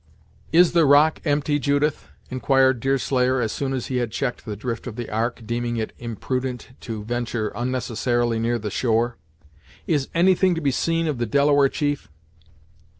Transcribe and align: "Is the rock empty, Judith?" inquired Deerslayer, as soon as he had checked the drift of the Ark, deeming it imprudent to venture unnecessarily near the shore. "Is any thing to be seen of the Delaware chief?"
"Is 0.51 0.71
the 0.71 0.87
rock 0.87 1.21
empty, 1.25 1.59
Judith?" 1.59 2.07
inquired 2.31 2.79
Deerslayer, 2.79 3.39
as 3.39 3.51
soon 3.51 3.71
as 3.71 3.85
he 3.85 3.97
had 3.97 4.09
checked 4.11 4.45
the 4.45 4.55
drift 4.55 4.87
of 4.87 4.95
the 4.95 5.11
Ark, 5.11 5.43
deeming 5.45 5.77
it 5.77 5.93
imprudent 5.99 6.69
to 6.79 7.03
venture 7.03 7.49
unnecessarily 7.49 8.39
near 8.39 8.57
the 8.57 8.71
shore. 8.71 9.17
"Is 9.85 10.09
any 10.15 10.33
thing 10.33 10.55
to 10.55 10.61
be 10.61 10.71
seen 10.71 11.05
of 11.05 11.19
the 11.19 11.27
Delaware 11.27 11.69
chief?" 11.69 12.09